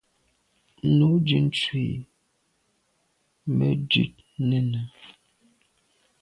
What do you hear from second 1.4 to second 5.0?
tu i me dut nène.